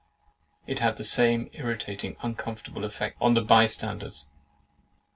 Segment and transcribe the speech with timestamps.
[0.65, 4.29] It had the same irritating, uncomfortable effect on the bye standers.